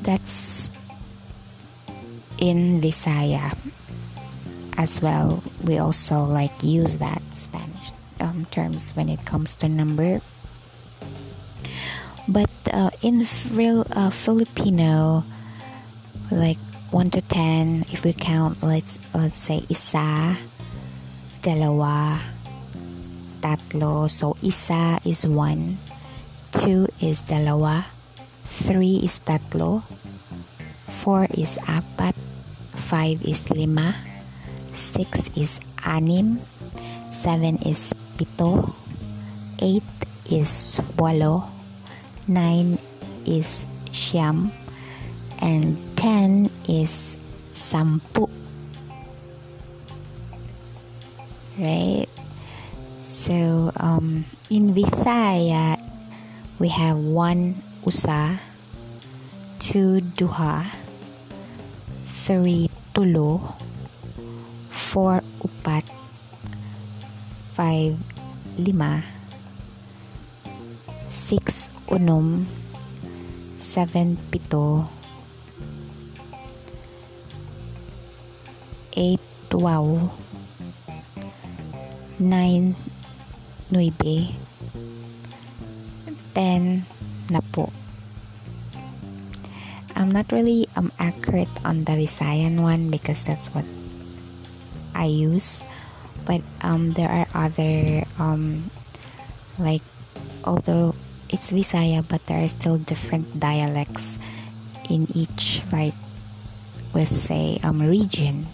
That's 0.03 0.71
in 2.39 2.81
Visaya 2.81 3.57
as 4.79 5.03
well. 5.03 5.43
We 5.63 5.79
also 5.79 6.25
like 6.25 6.53
use 6.63 6.99
that 6.99 7.23
Spanish 7.35 7.93
um, 8.19 8.47
terms 8.51 8.97
when 8.97 9.09
it 9.09 9.27
comes 9.27 9.55
to 9.57 9.69
number 9.69 10.21
uh, 12.73 12.91
in 13.03 13.27
real 13.53 13.87
uh, 13.93 14.11
Filipino, 14.11 15.25
like 16.31 16.59
one 16.91 17.11
to 17.11 17.21
ten, 17.21 17.85
if 17.91 18.05
we 18.05 18.13
count, 18.13 18.63
let's 18.63 18.99
let's 19.15 19.37
say 19.37 19.63
isa, 19.69 20.37
dalawa, 21.43 22.19
tatlo. 23.41 24.09
So 24.11 24.37
isa 24.43 24.99
is 25.05 25.27
one, 25.27 25.79
two 26.51 26.89
is 26.99 27.23
dalawa, 27.23 27.87
three 28.43 29.03
is 29.03 29.21
tatlo, 29.21 29.83
four 30.89 31.27
is 31.31 31.59
apat, 31.69 32.17
five 32.75 33.23
is 33.23 33.51
lima, 33.51 33.95
six 34.73 35.31
is 35.37 35.61
anim, 35.87 36.41
seven 37.11 37.59
is 37.63 37.93
pito, 38.19 38.75
eight 39.63 39.87
is 40.31 40.81
walo 40.99 41.60
9 42.31 42.79
is 43.27 43.67
siyam, 43.91 44.55
and 45.43 45.75
10 45.99 46.47
is 46.71 47.19
sampu. 47.51 48.31
Right? 51.59 52.07
So, 53.03 53.75
um, 53.75 54.25
in 54.47 54.71
Visaya, 54.71 55.75
we 56.63 56.71
have 56.71 57.03
one 57.03 57.59
usa, 57.83 58.39
two 59.59 59.99
duha, 60.15 60.71
three 62.07 62.71
tulo, 62.95 63.59
four 64.71 65.19
upat, 65.43 65.83
five 67.59 67.99
lima, 68.55 69.03
six 71.11 71.67
unom, 71.91 72.47
seven 73.59 74.15
pito, 74.31 74.87
eight 78.95 79.19
wow, 79.51 80.15
nine 82.23 82.79
nuibe, 83.75 84.31
ten 86.31 86.87
na 87.27 87.43
po. 87.51 87.75
I'm 89.99 90.15
not 90.15 90.31
really 90.31 90.71
um, 90.79 90.95
accurate 91.03 91.51
on 91.67 91.85
the 91.85 91.99
Visayan 91.99 92.63
one 92.63 92.89
because 92.89 93.27
that's 93.27 93.51
what 93.51 93.67
I 94.95 95.11
use, 95.11 95.61
but 96.23 96.41
um, 96.63 96.95
there 96.95 97.11
are 97.11 97.27
other 97.35 98.07
um, 98.17 98.71
like 99.59 99.83
although 100.45 100.95
it's 101.33 101.53
Visaya, 101.53 102.07
but 102.07 102.27
there 102.27 102.43
are 102.43 102.49
still 102.49 102.79
different 102.79 103.39
dialects 103.41 104.19
in 104.89 105.07
each, 105.15 105.63
like 105.73 105.95
with 106.95 107.09
say 107.09 107.59
um, 107.63 107.81
region. 107.81 108.47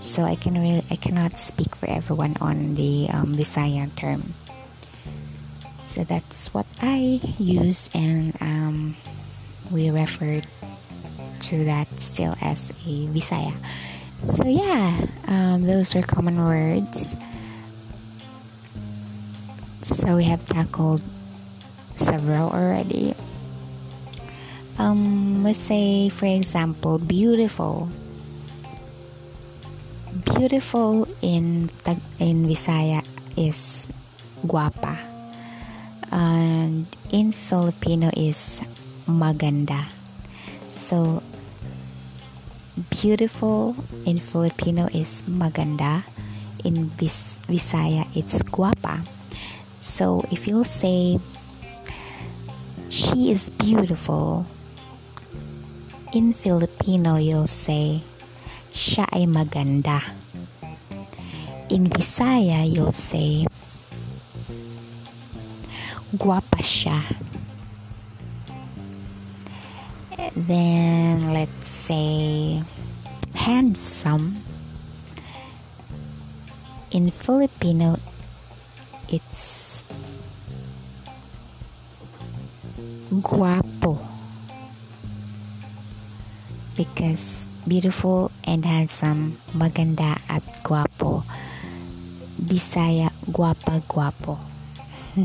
So 0.00 0.22
I 0.22 0.34
can 0.34 0.54
really 0.54 0.82
I 0.90 0.96
cannot 0.96 1.38
speak 1.38 1.74
for 1.76 1.90
everyone 1.90 2.36
on 2.40 2.74
the 2.74 3.08
um, 3.12 3.36
Visaya 3.36 3.94
term. 3.96 4.34
So 5.86 6.04
that's 6.04 6.54
what 6.54 6.66
I 6.80 7.20
use, 7.38 7.90
and 7.92 8.32
um, 8.40 8.96
we 9.70 9.90
refer 9.90 10.40
to 10.40 11.64
that 11.64 11.88
still 12.00 12.36
as 12.40 12.70
a 12.86 13.06
Visaya. 13.10 13.52
So 14.26 14.44
yeah, 14.46 14.96
um, 15.28 15.66
those 15.66 15.96
are 15.96 16.02
common 16.02 16.38
words 16.38 17.16
So 19.90 20.16
we 20.16 20.24
have 20.24 20.46
tackled 20.46 21.02
several 22.10 22.50
already. 22.50 23.14
Um, 24.78 25.44
let's 25.44 25.62
say, 25.62 26.08
for 26.08 26.26
example, 26.26 26.98
beautiful. 26.98 27.88
Beautiful 30.26 31.06
in 31.22 31.70
in 32.18 32.50
Visaya 32.50 33.06
is 33.38 33.86
guapa, 34.42 34.98
and 36.10 36.90
in 37.14 37.30
Filipino 37.30 38.10
is 38.18 38.58
maganda. 39.06 39.86
So 40.66 41.22
beautiful 42.90 43.76
in 44.02 44.18
Filipino 44.18 44.90
is 44.90 45.22
maganda. 45.30 46.02
In 46.64 46.90
Vis- 46.98 47.38
Visaya, 47.46 48.04
it's 48.18 48.42
guapa. 48.50 49.06
So 49.80 50.24
if 50.28 50.44
you'll 50.48 50.68
say 50.68 51.16
she 53.10 53.34
is 53.34 53.50
beautiful, 53.50 54.46
in 56.14 56.32
Filipino 56.32 57.18
you'll 57.18 57.50
say 57.50 58.06
siya 58.70 59.02
ay 59.10 59.26
maganda. 59.26 59.98
In 61.74 61.90
Visaya 61.90 62.62
you'll 62.62 62.94
say 62.94 63.46
guapa 66.14 66.62
siya. 66.62 67.02
Then 70.38 71.34
let's 71.34 71.66
say 71.66 72.62
handsome. 73.34 74.38
In 76.94 77.10
Filipino 77.10 77.98
it's 79.10 79.69
guapo 83.22 84.10
because 86.80 87.46
beautiful 87.68 88.30
and 88.48 88.64
handsome, 88.64 89.36
maganda 89.52 90.16
at 90.28 90.42
guapo. 90.64 91.22
Bisaya, 92.40 93.12
guapa, 93.28 93.84
guapo. 93.84 94.40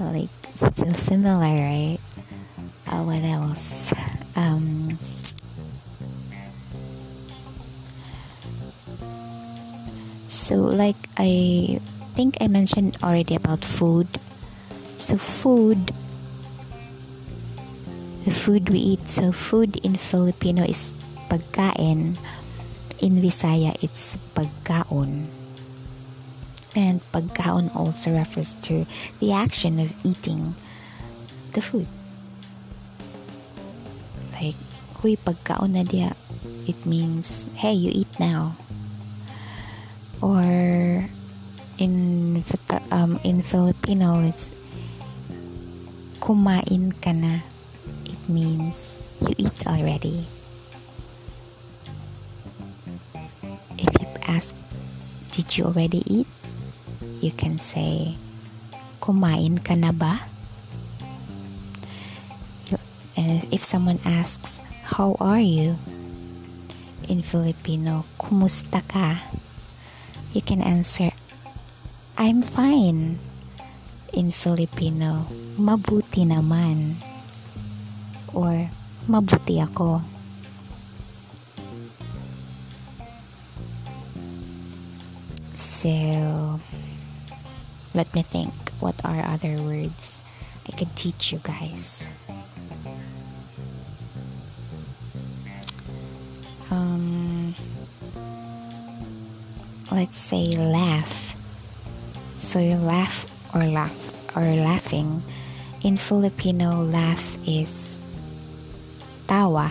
like, 0.00 0.34
still 0.54 0.94
similar, 0.94 1.54
right? 1.54 1.98
Uh, 2.88 3.02
what 3.06 3.22
else? 3.22 3.94
Um, 4.34 4.98
so, 10.26 10.56
like, 10.56 10.98
I 11.16 11.78
think 12.18 12.38
I 12.40 12.48
mentioned 12.48 12.98
already 13.04 13.36
about 13.36 13.64
food. 13.64 14.08
So, 14.98 15.16
food 15.16 15.94
the 18.28 18.34
food 18.36 18.68
we 18.68 18.76
eat. 18.76 19.08
So 19.08 19.32
food 19.32 19.80
in 19.80 19.96
Filipino 19.96 20.60
is 20.60 20.92
pagkain. 21.32 22.20
In 23.00 23.12
Visaya, 23.24 23.72
it's 23.80 24.20
pagkaon. 24.36 25.32
And 26.76 27.00
pagkaon 27.08 27.72
also 27.72 28.12
refers 28.12 28.52
to 28.68 28.84
the 29.24 29.32
action 29.32 29.80
of 29.80 29.96
eating 30.04 30.52
the 31.56 31.64
food. 31.64 31.88
Like, 34.36 34.60
huy, 35.00 35.16
pagkaon 35.16 35.72
na 35.72 35.88
dia. 35.88 36.12
It 36.68 36.84
means, 36.84 37.48
hey, 37.56 37.72
you 37.72 37.88
eat 37.96 38.12
now. 38.20 38.60
Or 40.20 40.44
in 41.80 42.44
um, 42.92 43.16
in 43.24 43.40
Filipino, 43.40 44.20
it's 44.20 44.52
kumain 46.20 46.92
ka 47.00 47.16
na 47.16 47.40
means 48.28 49.00
you 49.20 49.34
eat 49.38 49.66
already. 49.66 50.26
If 53.78 53.88
you 54.00 54.06
ask, 54.28 54.54
Did 55.32 55.56
you 55.56 55.70
already 55.70 56.02
eat? 56.06 56.26
You 57.22 57.30
can 57.30 57.58
say, 57.58 58.18
Kumain 59.00 59.62
ka 59.64 59.78
na 59.78 59.94
ba? 59.94 60.26
And 63.16 63.42
uh, 63.42 63.54
if 63.54 63.64
someone 63.64 63.98
asks, 64.04 64.60
How 64.98 65.16
are 65.18 65.40
you? 65.40 65.78
In 67.08 67.22
Filipino, 67.22 68.04
Kumusta 68.18 68.84
ka? 68.84 69.24
You 70.34 70.42
can 70.42 70.60
answer, 70.60 71.10
I'm 72.18 72.42
fine. 72.42 73.22
In 74.12 74.34
Filipino, 74.34 75.30
Mabuti 75.54 76.26
naman 76.26 77.07
or 78.34 78.70
mabuti 79.08 79.62
ako. 79.62 80.02
So, 85.54 86.60
let 87.94 88.12
me 88.14 88.22
think. 88.22 88.52
What 88.78 88.94
are 89.04 89.18
other 89.26 89.58
words 89.58 90.22
I 90.66 90.76
could 90.76 90.94
teach 90.94 91.32
you 91.32 91.40
guys? 91.42 92.08
Um, 96.70 97.54
let's 99.90 100.18
say 100.18 100.54
laugh. 100.54 101.34
So 102.34 102.60
you 102.60 102.76
laugh 102.76 103.26
or 103.54 103.66
laugh 103.66 104.14
or 104.36 104.42
laughing. 104.42 105.22
In 105.82 105.96
Filipino, 105.96 106.82
laugh 106.82 107.38
is 107.46 107.98
tawa. 109.28 109.68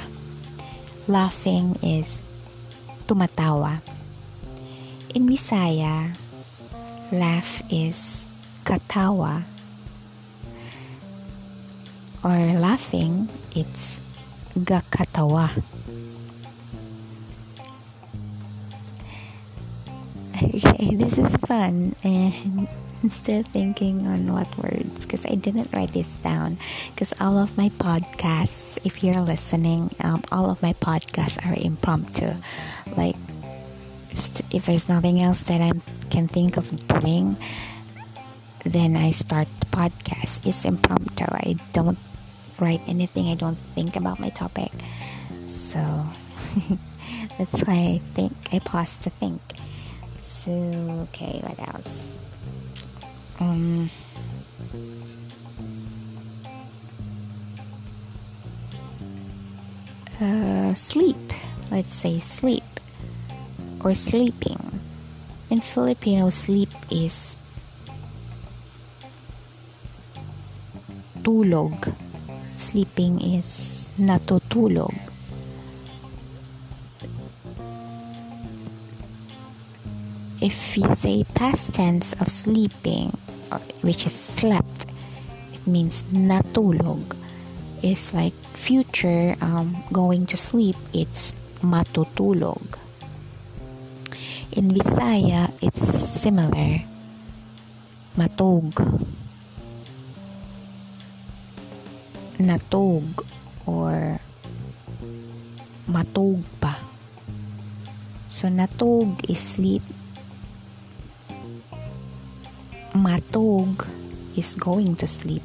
Laughing 1.10 1.74
is 1.82 2.22
tumatawa. 3.10 3.82
In 5.18 5.26
Bisaya, 5.26 6.14
laugh 7.10 7.66
is 7.74 8.30
katawa. 8.62 9.42
Or 12.22 12.38
laughing, 12.62 13.30
it's 13.58 14.00
gakatawa. 14.54 15.50
Okay, 20.38 20.94
this 20.96 21.18
is 21.18 21.36
fun 21.38 21.96
and 22.04 22.68
I'm 23.04 23.10
still 23.10 23.44
thinking 23.44 24.08
on 24.08 24.32
what 24.34 24.50
words 24.58 25.06
because 25.06 25.26
I 25.26 25.36
didn't 25.36 25.70
write 25.74 25.94
this 25.94 26.16
down. 26.18 26.58
Because 26.94 27.14
all 27.22 27.38
of 27.38 27.58
my 27.58 27.70
podcasts, 27.70 28.80
if 28.84 29.04
you're 29.04 29.22
listening, 29.22 29.94
um, 30.04 30.24
all 30.32 30.50
of 30.50 30.62
my 30.64 30.74
podcasts 30.74 31.38
are 31.46 31.54
impromptu. 31.56 32.34
Like, 32.96 33.16
if 34.52 34.66
there's 34.66 34.90
nothing 34.90 35.22
else 35.22 35.44
that 35.44 35.62
I 35.62 35.72
can 36.10 36.28
think 36.28 36.58
of 36.58 36.74
doing, 36.88 37.38
then 38.66 38.98
I 38.98 39.12
start 39.12 39.48
the 39.60 39.68
podcast. 39.68 40.46
It's 40.46 40.66
impromptu. 40.66 41.26
I 41.30 41.56
don't 41.74 42.00
write 42.60 42.82
anything, 42.88 43.28
I 43.28 43.36
don't 43.36 43.58
think 43.76 43.96
about 43.96 44.20
my 44.20 44.30
topic. 44.30 44.72
So, 45.46 45.80
that's 47.38 47.62
why 47.62 47.74
I 47.74 48.02
think, 48.14 48.34
I 48.52 48.60
pause 48.60 48.98
to 48.98 49.10
think. 49.10 49.42
So, 50.22 50.52
okay, 51.14 51.40
what 51.44 51.60
else? 51.76 52.08
Um, 53.40 53.90
uh, 60.22 60.74
sleep. 60.74 61.18
Let's 61.70 61.96
say 61.96 62.20
sleep 62.20 62.64
or 63.84 63.94
sleeping. 63.94 64.80
In 65.50 65.62
Filipino, 65.62 66.30
sleep 66.30 66.70
is 66.92 67.38
tulog. 71.22 71.94
Sleeping 72.56 73.22
is 73.22 73.90
natutulog. 74.00 74.96
If 80.42 80.78
you 80.78 80.94
say 80.96 81.24
past 81.34 81.74
tense 81.74 82.14
of 82.14 82.30
sleeping, 82.30 83.12
which 83.82 84.06
is 84.06 84.14
slept 84.14 84.86
it 85.54 85.66
means 85.68 86.04
natulog. 86.12 87.16
If 87.84 88.14
like 88.14 88.34
future 88.54 89.36
um, 89.42 89.84
going 89.92 90.26
to 90.28 90.38
sleep 90.38 90.76
it's 90.94 91.34
matutulog. 91.62 92.78
In 94.56 94.72
Visaya 94.74 95.52
it's 95.62 95.82
similar. 95.82 96.82
Matog 98.18 98.74
natog 102.38 103.26
or 103.66 104.22
matog 105.90 106.38
pa 106.62 106.78
so 108.30 108.46
natog 108.46 109.18
is 109.26 109.42
sleep 109.42 109.82
matog 112.98 113.88
is 114.36 114.56
going 114.56 114.96
to 114.98 115.08
sleep. 115.08 115.44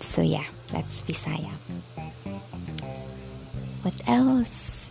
So 0.00 0.22
yeah, 0.22 0.44
that's 0.70 1.02
Visaya. 1.02 1.54
What 3.82 3.96
else? 4.06 4.90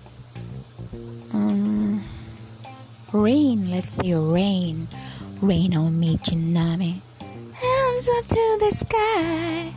Um, 1.33 2.03
rain. 3.11 3.69
Let's 3.69 3.93
say 3.93 4.13
rain. 4.15 4.87
Rain 5.41 5.75
on 5.75 5.99
me, 5.99 6.17
Chinami. 6.17 7.01
Hands 7.53 8.09
up 8.17 8.25
to 8.27 8.57
the 8.59 8.71
sky. 8.71 9.73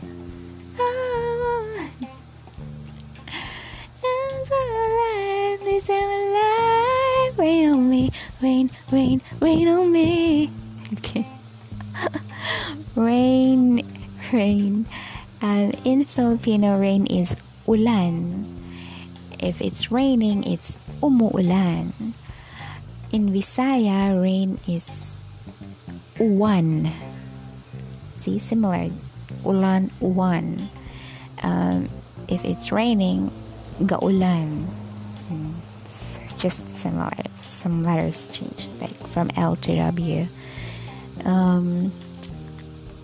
Oh. 0.79 1.89
Hands 4.01 4.51
up, 4.51 5.65
this 5.65 5.89
rain, 8.41 8.69
rain, 8.91 9.21
rain 9.39 9.67
on 9.67 9.91
me. 9.91 10.51
Okay. 10.93 11.27
rain, 12.95 13.81
rain. 14.31 14.85
Um, 15.41 15.71
in 15.83 16.05
Filipino, 16.05 16.79
rain 16.79 17.05
is 17.07 17.35
ulan. 17.67 18.45
If 19.39 19.61
it's 19.61 19.91
raining, 19.91 20.43
it's 20.43 20.77
umuulan. 21.01 21.93
In 23.11 23.31
Visaya, 23.31 24.15
rain 24.19 24.59
is 24.67 25.15
uwan. 26.19 26.91
See, 28.15 28.39
similar. 28.39 28.89
Ulan, 29.45 29.91
uwan. 30.01 30.67
Um, 31.43 31.89
if 32.27 32.43
it's 32.43 32.71
raining, 32.71 33.31
gaulan. 33.79 34.74
Just 36.37 36.67
similar. 36.75 37.11
Some 37.35 37.83
letters 37.83 38.27
change, 38.31 38.67
like 38.81 38.95
from 39.09 39.29
L 39.35 39.55
to 39.55 39.75
W. 39.75 40.27
Um, 41.23 41.91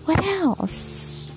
what 0.04 0.22
else? 0.24 1.30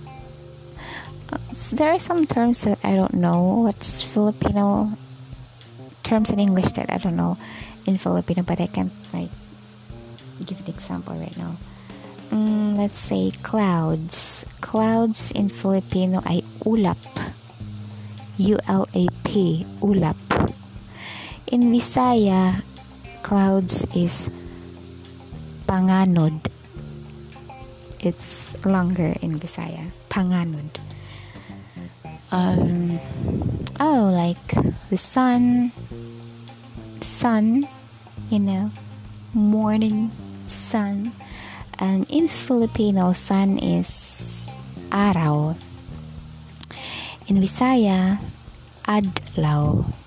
Uh, 1.31 1.37
there 1.73 1.91
are 1.91 1.99
some 1.99 2.25
terms 2.25 2.63
that 2.63 2.79
I 2.83 2.95
don't 2.95 3.15
know. 3.15 3.63
What's 3.63 4.01
Filipino 4.01 4.91
terms 6.03 6.29
in 6.29 6.39
English 6.39 6.73
that 6.73 6.91
I 6.91 6.97
don't 6.97 7.15
know 7.15 7.37
in 7.85 7.97
Filipino, 7.97 8.43
but 8.43 8.59
I 8.59 8.67
can't 8.67 8.93
like 9.13 9.29
give 10.45 10.59
an 10.59 10.67
example 10.67 11.15
right 11.15 11.35
now. 11.37 11.57
Mm, 12.29 12.77
let's 12.77 12.97
say 12.97 13.31
clouds. 13.41 14.45
Clouds 14.61 15.31
in 15.31 15.49
Filipino 15.49 16.21
ay 16.25 16.41
ulap. 16.65 16.97
U-L-A-P, 18.37 19.65
ulap. 19.79 20.24
In 21.55 21.71
Visaya, 21.71 22.67
clouds 23.23 23.87
is 23.95 24.27
panganod. 25.63 26.51
It's 28.03 28.59
longer 28.67 29.15
in 29.23 29.39
Visaya. 29.39 29.95
Panganod. 30.11 30.67
Um, 32.35 32.99
oh, 33.79 34.11
like 34.11 34.43
the 34.91 34.99
sun, 34.99 35.71
sun, 36.99 37.71
you 38.27 38.39
know, 38.43 38.67
morning 39.31 40.11
sun. 40.51 41.15
And 41.79 42.03
in 42.11 42.27
Filipino, 42.27 43.13
sun 43.15 43.63
is 43.63 44.59
araw. 44.91 45.55
In 47.31 47.39
Visaya, 47.39 48.19
adlaw. 48.83 50.03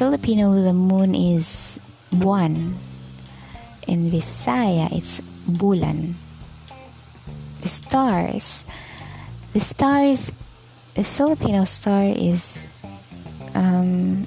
Filipino, 0.00 0.56
the 0.56 0.72
moon 0.72 1.14
is 1.14 1.78
buwan. 2.08 2.72
In 3.86 4.10
Visaya, 4.10 4.88
it's 4.96 5.20
bulan. 5.44 6.16
The 7.60 7.68
stars. 7.68 8.64
The 9.52 9.60
stars, 9.60 10.32
the 10.94 11.04
Filipino 11.04 11.66
star 11.66 12.04
is 12.08 12.64
um, 13.52 14.24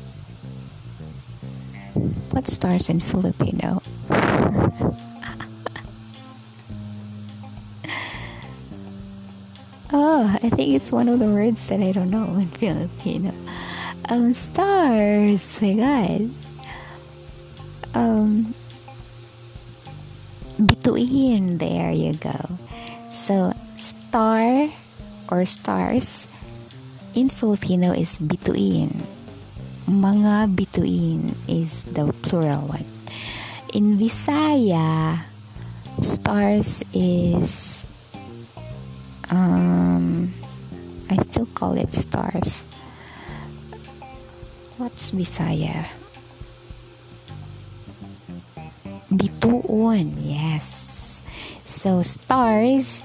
what 2.29 2.47
stars 2.47 2.88
in 2.93 2.99
Filipino? 2.99 3.81
oh, 9.89 10.38
I 10.38 10.49
think 10.53 10.77
it's 10.77 10.91
one 10.91 11.09
of 11.09 11.17
the 11.17 11.25
words 11.25 11.67
that 11.69 11.81
I 11.81 11.91
don't 11.91 12.12
know 12.12 12.38
in 12.38 12.45
Filipino. 12.62 13.33
Um, 14.09 14.33
stars. 14.33 15.61
My 15.61 15.73
God. 15.73 16.21
Um, 17.93 18.53
bituin. 20.59 21.59
There 21.59 21.91
you 21.91 22.13
go. 22.15 22.59
So, 23.09 23.53
star 23.75 24.69
or 25.29 25.45
stars 25.45 26.27
in 27.15 27.29
Filipino 27.29 27.93
is 27.93 28.17
bituin. 28.19 29.05
Mga 29.87 30.55
bituin 30.55 31.35
is 31.47 31.85
the 31.91 32.11
plural 32.25 32.67
one. 32.67 32.85
In 33.73 33.97
Visaya, 33.97 35.25
stars 36.01 36.83
is 36.93 37.85
um 39.29 40.33
I 41.09 41.17
still 41.21 41.45
call 41.53 41.77
it 41.77 41.93
stars. 41.93 42.65
What's 44.84 45.15
Visaya? 45.15 45.88
Bituon, 49.08 50.19
yes. 50.19 51.24
So 51.63 52.04
stars 52.04 53.00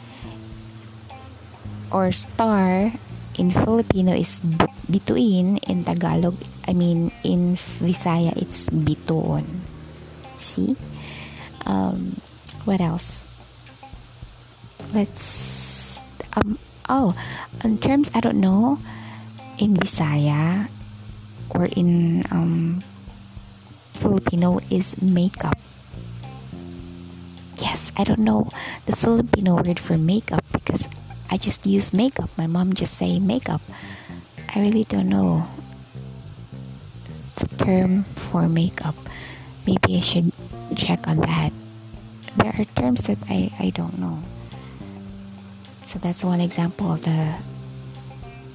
or 1.95 2.11
star 2.11 2.91
in 3.39 3.55
Filipino 3.55 4.11
is 4.11 4.43
bituin 4.91 5.63
in 5.71 5.87
Tagalog 5.87 6.35
I 6.67 6.75
mean 6.75 7.15
in 7.23 7.55
Visaya 7.55 8.35
it's 8.35 8.67
bituon 8.75 9.63
see 10.35 10.75
um, 11.63 12.19
what 12.67 12.83
else 12.83 13.23
let's 14.93 16.03
um, 16.35 16.59
oh 16.91 17.15
in 17.63 17.79
terms 17.79 18.11
I 18.13 18.21
don't 18.21 18.43
know 18.43 18.83
in 19.63 19.79
Visaya 19.79 20.67
or 21.55 21.67
in 21.77 22.25
um, 22.31 22.83
Filipino 23.95 24.61
is 24.71 25.01
makeup 25.03 25.59
yes 27.57 27.91
I 27.97 28.05
don't 28.05 28.21
know 28.21 28.51
the 28.87 28.95
Filipino 28.95 29.57
word 29.57 29.79
for 29.81 29.99
makeup 29.99 30.45
because 30.53 30.89
I 31.31 31.37
just 31.37 31.67
use 31.67 31.93
makeup. 31.93 32.31
My 32.39 32.47
mom 32.47 32.73
just 32.73 32.95
say 32.97 33.19
makeup. 33.19 33.61
I 34.55 34.61
really 34.61 34.85
don't 34.85 35.09
know 35.09 35.47
the 37.37 37.47
term 37.57 38.05
for 38.05 38.49
makeup. 38.49 38.95
Maybe 39.67 39.97
I 39.97 40.01
should 40.01 40.33
check 40.75 41.07
on 41.07 41.19
that. 41.19 41.53
There 42.37 42.55
are 42.59 42.65
terms 42.65 43.03
that 43.03 43.19
I, 43.29 43.53
I 43.61 43.71
don't 43.71 43.99
know. 43.99 44.23
So 45.85 45.99
that's 45.99 46.25
one 46.25 46.41
example 46.41 46.93
of 46.93 47.03
the 47.03 47.35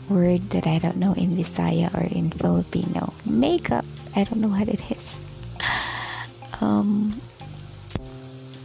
word 0.10 0.50
that 0.52 0.68
I 0.68 0.80
don't 0.80 0.98
know 0.98 1.14
in 1.14 1.36
Visaya 1.36 1.94
or 1.94 2.04
in 2.04 2.32
Filipino. 2.32 3.14
Makeup. 3.26 3.86
I 4.16 4.24
don't 4.24 4.42
know 4.42 4.50
what 4.50 4.68
it 4.68 4.82
is. 4.92 5.20
Um, 6.62 7.20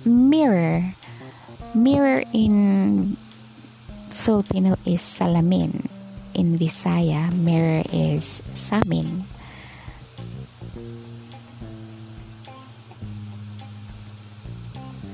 mirror. 0.04 0.94
Mirror 1.74 2.22
in 2.32 3.16
Filipino 4.10 4.76
is 4.84 5.00
salamin. 5.00 5.86
In 6.34 6.58
Visaya, 6.58 7.32
mirror 7.32 7.82
is 7.92 8.42
samin. 8.54 9.24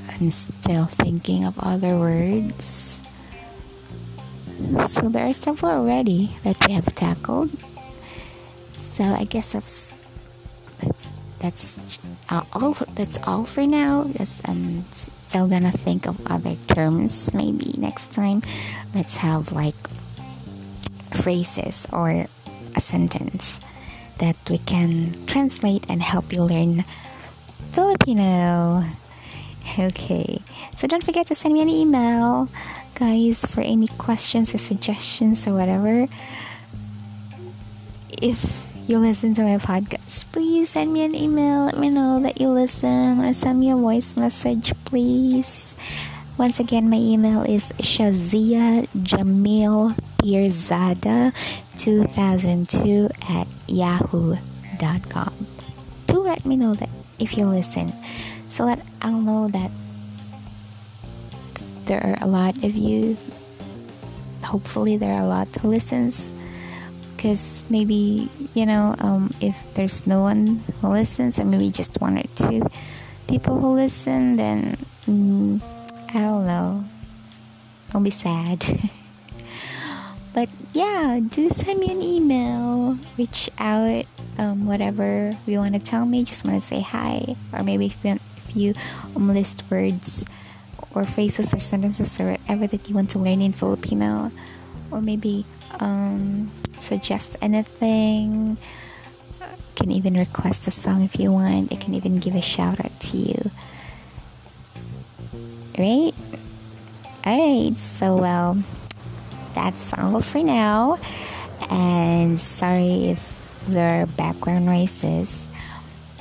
I'm 0.09 0.31
still 0.31 0.85
thinking 0.87 1.45
of 1.45 1.59
other 1.59 1.99
words. 1.99 3.04
So 4.87 5.09
there 5.09 5.27
are 5.27 5.33
several 5.33 5.73
already 5.73 6.31
that 6.43 6.57
we 6.67 6.75
have 6.75 6.87
tackled. 6.95 7.51
So 8.77 9.05
I 9.05 9.25
guess 9.25 9.53
that's 9.53 9.95
that's 10.81 11.13
that's 11.39 11.99
uh, 12.31 12.45
all. 12.53 12.75
That's 12.95 13.19
all 13.27 13.45
for 13.45 13.67
now. 13.67 14.05
Yes, 14.19 14.43
I'm 14.45 14.85
still 14.93 15.49
gonna 15.49 15.73
think 15.73 16.07
of 16.07 16.21
other 16.27 16.57
terms 16.69 17.33
maybe 17.35 17.75
next 17.79 18.13
time. 18.13 18.43
Let's 18.95 19.19
have 19.19 19.53
like 19.53 19.77
phrases 21.13 21.87
or 21.93 22.27
a 22.77 22.81
sentence 22.81 23.61
that 24.19 24.37
we 24.49 24.59
can 24.59 25.15
translate 25.27 25.87
and 25.89 26.03
help 26.03 26.33
you 26.33 26.43
learn 26.43 26.85
Filipino. 27.73 28.85
Okay, 29.79 30.39
So 30.77 30.87
don't 30.87 31.03
forget 31.03 31.27
to 31.29 31.35
send 31.35 31.55
me 31.55 31.63
an 31.63 31.71
email, 31.71 32.49
guys, 32.95 33.45
for 33.45 33.61
any 33.61 33.89
questions 33.99 34.55
or 34.55 34.59
suggestions 34.59 35.47
or 35.47 35.55
whatever. 35.55 36.07
If 38.23 38.71
you 38.87 38.99
listen 38.99 39.35
to 39.35 39.43
my 39.43 39.59
podcast, 39.59 40.31
please 40.33 40.71
send 40.71 40.93
me 40.93 41.05
an 41.05 41.15
email. 41.15 41.67
Let 41.67 41.79
me 41.79 41.91
know 41.91 42.21
that 42.21 42.41
you 42.41 42.49
listen 42.49 43.21
or 43.21 43.33
send 43.33 43.61
me 43.61 43.71
a 43.71 43.77
voice 43.77 44.17
message, 44.17 44.73
please. 44.85 45.77
Once 46.39 46.59
again, 46.59 46.91
my 46.91 46.97
email 46.97 47.43
is 47.43 47.73
Shazia 47.79 48.87
Jamil 48.93 49.95
Pirzada 50.19 51.35
2002 51.79 53.09
at 53.29 53.47
yahoo.com. 53.69 55.33
Do 56.07 56.19
let 56.19 56.45
me 56.45 56.57
know 56.57 56.75
that 56.75 56.91
if 57.19 57.37
you 57.39 57.47
listen 57.47 57.93
so 58.49 58.67
that 58.67 58.81
I'll 59.03 59.21
know 59.21 59.49
that 59.49 59.71
there 61.87 62.03
are 62.05 62.17
a 62.21 62.27
lot 62.27 62.57
of 62.65 62.77
you. 62.77 63.17
Hopefully, 64.45 64.97
there 64.97 65.15
are 65.15 65.23
a 65.23 65.27
lot 65.27 65.49
who 65.57 65.69
listens 65.69 66.33
because 67.25 67.65
maybe 67.71 68.29
you 68.53 68.67
know 68.67 68.95
um, 68.99 69.33
if 69.41 69.57
there's 69.73 70.07
no 70.07 70.21
one 70.21 70.61
who 70.83 70.89
listens 70.89 71.41
or 71.41 71.45
maybe 71.47 71.71
just 71.71 71.99
one 71.99 72.19
or 72.19 72.23
two 72.37 72.61
people 73.27 73.59
who 73.59 73.69
listen 73.69 74.37
then 74.37 74.77
mm, 75.09 75.59
i 76.11 76.21
don't 76.21 76.47
know. 76.47 76.85
I'll 77.95 78.01
be 78.01 78.11
sad. 78.11 78.65
But 80.35 80.49
yeah 80.73 81.21
do 81.23 81.49
send 81.49 81.79
me 81.79 81.93
an 81.93 82.03
email. 82.03 82.99
Reach 83.17 83.49
out 83.57 84.05
um, 84.37 84.67
whatever 84.67 85.39
you 85.47 85.59
want 85.59 85.75
to 85.75 85.81
tell 85.81 86.05
me. 86.05 86.25
Just 86.25 86.45
want 86.45 86.61
to 86.61 86.67
say 86.67 86.81
hi. 86.81 87.37
Or 87.53 87.63
maybe 87.63 87.87
if 87.87 88.05
you, 88.05 88.19
if 88.37 88.57
you 88.57 88.75
um, 89.15 89.29
list 89.29 89.63
words 89.71 90.27
or 90.95 91.05
phrases 91.05 91.53
or 91.53 91.61
sentences 91.61 92.19
or 92.21 92.33
whatever 92.33 92.67
that 92.67 92.89
you 92.89 92.95
want 92.95 93.11
to 93.11 93.19
learn 93.19 93.43
in 93.43 93.53
filipino 93.53 94.31
or 94.91 95.01
maybe 95.01 95.45
um, 95.81 96.51
suggest 96.79 97.37
anything. 97.43 98.57
can 99.75 99.91
even 99.91 100.15
request 100.15 100.67
a 100.69 100.71
song 100.71 101.03
if 101.03 101.19
you 101.19 101.33
want. 101.33 101.73
I 101.73 101.77
can 101.77 101.95
even 101.95 102.19
give 102.19 102.35
a 102.35 102.43
shout 102.43 102.79
out 102.85 102.95
to 103.11 103.17
you. 103.17 103.51
Right? 105.77 106.15
Alright, 107.27 107.79
so 107.79 108.17
well, 108.17 108.63
that's 109.55 109.93
all 109.95 110.21
for 110.21 110.43
now. 110.43 110.99
And 111.71 112.39
sorry 112.39 113.07
if 113.07 113.65
there 113.67 114.03
are 114.03 114.07
background 114.07 114.67
noises. 114.67 115.49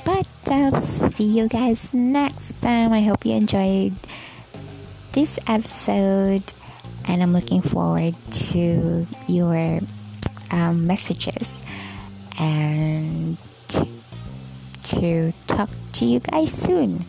But 0.04 0.26
I'll 0.50 0.80
see 0.80 1.24
you 1.24 1.48
guys 1.48 1.94
next 1.94 2.60
time. 2.60 2.92
I 2.92 3.02
hope 3.02 3.24
you 3.24 3.34
enjoyed 3.34 3.94
this 5.14 5.38
episode 5.46 6.42
and 7.06 7.22
I'm 7.22 7.32
looking 7.32 7.62
forward 7.62 8.16
to 8.50 9.06
your 9.28 9.78
um, 10.50 10.88
messages 10.88 11.62
and 12.40 13.38
to 14.82 15.32
talk 15.46 15.70
to 15.92 16.04
you 16.04 16.18
guys 16.18 16.52
soon. 16.52 17.04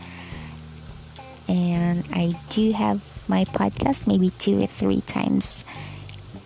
And 1.47 2.05
I 2.13 2.39
do 2.49 2.73
have 2.73 3.01
my 3.27 3.43
podcast 3.45 4.05
maybe 4.05 4.29
two 4.37 4.61
or 4.61 4.67
three 4.67 5.01
times 5.01 5.65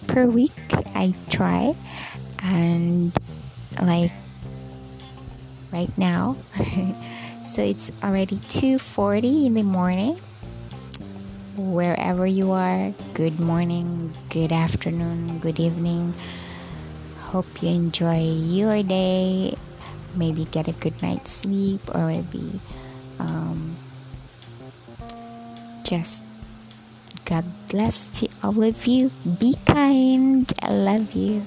per 0.07 0.27
week. 0.27 0.53
I 0.95 1.13
try, 1.29 1.75
and 2.41 3.11
like 3.81 4.11
right 5.73 5.91
now, 5.97 6.37
so 7.43 7.61
it's 7.61 7.91
already 8.01 8.37
2:40 8.37 9.47
in 9.47 9.53
the 9.55 9.63
morning 9.63 10.19
wherever 11.59 12.25
you 12.25 12.51
are, 12.51 12.93
good 13.13 13.39
morning, 13.39 14.13
good 14.29 14.51
afternoon, 14.51 15.39
good 15.39 15.59
evening. 15.59 16.13
Hope 17.35 17.61
you 17.61 17.69
enjoy 17.69 18.23
your 18.23 18.81
day. 18.81 19.57
Maybe 20.15 20.45
get 20.45 20.67
a 20.67 20.71
good 20.71 20.99
night's 21.01 21.31
sleep, 21.31 21.81
or 21.93 22.07
maybe 22.07 22.59
um, 23.19 23.75
just 25.83 26.23
God 27.25 27.45
bless 27.69 28.07
to 28.19 28.29
all 28.41 28.63
of 28.63 28.87
you. 28.87 29.11
Be 29.39 29.53
kind. 29.65 30.51
I 30.63 30.71
love 30.71 31.13
you. 31.13 31.45